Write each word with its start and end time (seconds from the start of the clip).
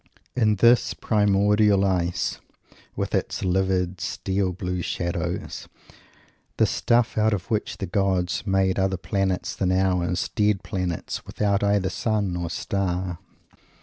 Is 0.35 0.55
this 0.55 0.93
primordial 0.95 1.85
ice, 1.85 2.39
with 2.95 3.13
its 3.13 3.45
livid 3.45 4.01
steel 4.01 4.51
blue 4.51 4.81
shadows, 4.81 5.67
the 6.57 6.65
stuff 6.65 7.19
out 7.19 7.35
of 7.35 7.51
which 7.51 7.77
the 7.77 7.85
gods 7.85 8.41
make 8.47 8.79
other 8.79 8.97
planets 8.97 9.55
than 9.55 9.71
ours 9.71 10.27
dead 10.29 10.63
planets, 10.63 11.23
without 11.27 11.63
either 11.63 11.91
sun 11.91 12.35
or 12.35 12.49
star? 12.49 13.19